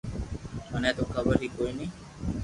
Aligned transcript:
مني 0.71 0.91
تو 0.97 1.03
خبر 1.13 1.35
ھو 1.41 1.47
ڪوئي 1.55 1.71
ني 1.79 1.87